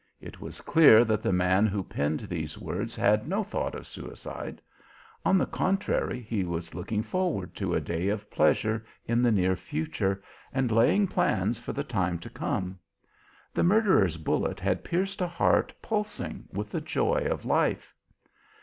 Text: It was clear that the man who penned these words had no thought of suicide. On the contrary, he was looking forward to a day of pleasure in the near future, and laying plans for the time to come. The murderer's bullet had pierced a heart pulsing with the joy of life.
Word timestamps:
It 0.19 0.41
was 0.41 0.61
clear 0.61 1.05
that 1.05 1.21
the 1.21 1.31
man 1.31 1.67
who 1.67 1.83
penned 1.83 2.21
these 2.21 2.57
words 2.57 2.95
had 2.95 3.27
no 3.27 3.43
thought 3.43 3.75
of 3.75 3.85
suicide. 3.85 4.59
On 5.23 5.37
the 5.37 5.45
contrary, 5.45 6.19
he 6.19 6.43
was 6.43 6.73
looking 6.73 7.03
forward 7.03 7.53
to 7.57 7.75
a 7.75 7.79
day 7.79 8.07
of 8.09 8.27
pleasure 8.31 8.83
in 9.05 9.21
the 9.21 9.31
near 9.31 9.55
future, 9.55 10.23
and 10.51 10.71
laying 10.71 11.05
plans 11.07 11.59
for 11.59 11.71
the 11.73 11.83
time 11.83 12.17
to 12.17 12.31
come. 12.31 12.79
The 13.53 13.61
murderer's 13.61 14.17
bullet 14.17 14.59
had 14.59 14.83
pierced 14.83 15.21
a 15.21 15.27
heart 15.27 15.71
pulsing 15.83 16.45
with 16.51 16.71
the 16.71 16.81
joy 16.81 17.27
of 17.29 17.45
life. 17.45 17.93